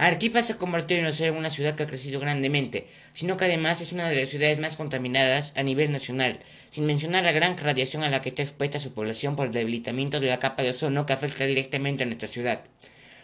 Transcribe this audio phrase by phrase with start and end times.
[0.00, 3.80] Arequipa se ha convertido no en una ciudad que ha crecido grandemente, sino que además
[3.80, 6.38] es una de las ciudades más contaminadas a nivel nacional,
[6.70, 10.20] sin mencionar la gran radiación a la que está expuesta su población por el debilitamiento
[10.20, 12.60] de la capa de ozono que afecta directamente a nuestra ciudad.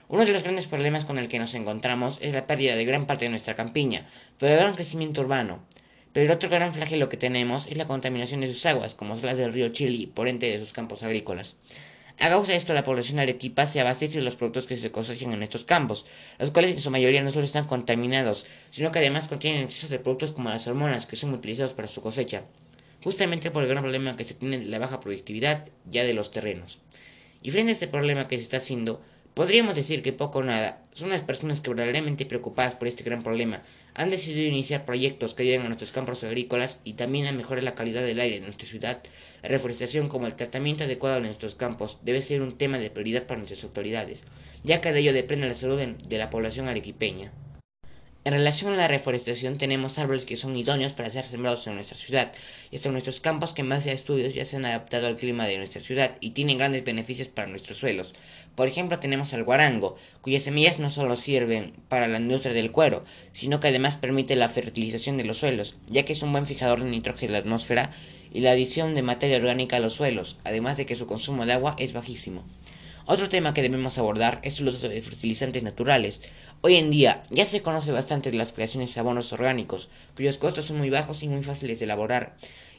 [0.08, 3.06] Uno de los grandes problemas con el que nos encontramos es la pérdida de gran
[3.06, 4.04] parte de nuestra campiña,
[4.40, 5.64] por el gran crecimiento urbano.
[6.12, 9.26] Pero el otro gran flagelo que tenemos es la contaminación de sus aguas, como son
[9.26, 11.54] las del río Chili, por ente de sus campos agrícolas.
[12.20, 15.32] A causa de esto, la población arequipa se abastece de los productos que se cosechan
[15.32, 16.06] en estos campos,
[16.38, 19.98] los cuales en su mayoría no solo están contaminados, sino que además contienen excesos de
[19.98, 22.44] productos como las hormonas que son utilizados para su cosecha,
[23.02, 26.30] justamente por el gran problema que se tiene de la baja productividad ya de los
[26.30, 26.78] terrenos.
[27.42, 29.02] Y frente a este problema que se está haciendo,
[29.34, 33.22] podríamos decir que poco o nada son las personas que verdaderamente preocupadas por este gran
[33.22, 33.60] problema
[33.94, 37.74] han decidido iniciar proyectos que ayuden a nuestros campos agrícolas y también a mejorar la
[37.74, 39.02] calidad del aire de nuestra ciudad.
[39.42, 43.26] La reforestación como el tratamiento adecuado de nuestros campos debe ser un tema de prioridad
[43.26, 44.24] para nuestras autoridades,
[44.62, 47.32] ya que de ello depende la salud de la población arequipeña.
[48.26, 51.98] En relación a la reforestación tenemos árboles que son idóneos para ser sembrados en nuestra
[51.98, 52.32] ciudad
[52.70, 55.58] y hasta nuestros campos que en base estudios ya se han adaptado al clima de
[55.58, 58.14] nuestra ciudad y tienen grandes beneficios para nuestros suelos.
[58.54, 63.04] Por ejemplo tenemos el guarango, cuyas semillas no solo sirven para la industria del cuero,
[63.32, 66.82] sino que además permite la fertilización de los suelos, ya que es un buen fijador
[66.82, 67.90] de nitrógeno en la atmósfera
[68.32, 71.52] y la adición de materia orgánica a los suelos, además de que su consumo de
[71.52, 72.42] agua es bajísimo.
[73.06, 76.22] Otro tema que debemos abordar es el uso de fertilizantes naturales.
[76.62, 80.64] Hoy en día ya se conoce bastante de las creaciones de abonos orgánicos, cuyos costos
[80.64, 82.34] son muy bajos y muy fáciles de elaborar,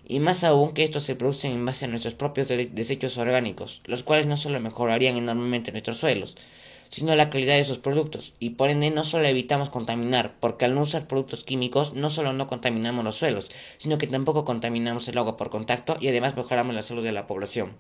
[0.07, 4.01] y más aún que estos se producen en base a nuestros propios desechos orgánicos, los
[4.01, 6.35] cuales no solo mejorarían enormemente nuestros suelos,
[6.89, 10.73] sino la calidad de sus productos, y por ende no solo evitamos contaminar, porque al
[10.73, 15.19] no usar productos químicos no solo no contaminamos los suelos, sino que tampoco contaminamos el
[15.19, 17.75] agua por contacto y además mejoramos la salud de la población.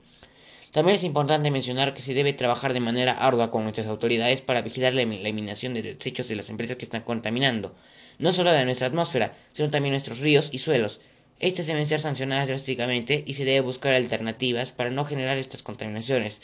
[0.75, 4.61] También es importante mencionar que se debe trabajar de manera ardua con nuestras autoridades para
[4.61, 7.73] vigilar la eliminación de desechos de las empresas que están contaminando,
[8.19, 10.99] no solo de nuestra atmósfera, sino también nuestros ríos y suelos.
[11.39, 16.41] Estas deben ser sancionadas drásticamente y se debe buscar alternativas para no generar estas contaminaciones.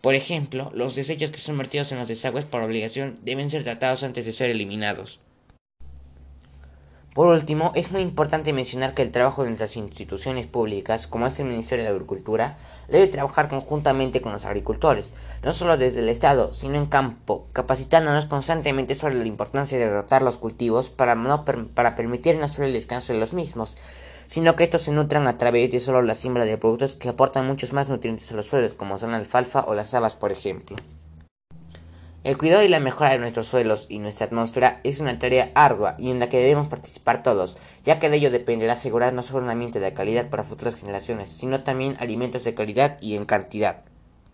[0.00, 4.04] Por ejemplo, los desechos que son vertidos en los desagües por obligación deben ser tratados
[4.04, 5.18] antes de ser eliminados.
[7.14, 11.38] Por último, es muy importante mencionar que el trabajo de nuestras instituciones públicas, como es
[11.38, 12.56] el Ministerio de Agricultura,
[12.88, 15.12] debe trabajar conjuntamente con los agricultores,
[15.42, 20.22] no solo desde el Estado, sino en campo, capacitándonos constantemente sobre la importancia de rotar
[20.22, 23.76] los cultivos para, no para permitir no solo el descanso de los mismos,
[24.26, 27.46] sino que estos se nutran a través de solo la siembra de productos que aportan
[27.46, 30.76] muchos más nutrientes a los suelos, como son la alfalfa o las habas, por ejemplo.
[32.24, 35.96] El cuidado y la mejora de nuestros suelos y nuestra atmósfera es una tarea ardua
[35.98, 39.42] y en la que debemos participar todos, ya que de ello dependerá asegurar no solo
[39.42, 43.82] un ambiente de calidad para futuras generaciones, sino también alimentos de calidad y en cantidad.